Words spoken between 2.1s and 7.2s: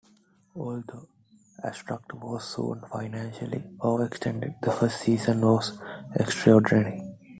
was soon financially overextended, the first season was extraordinary.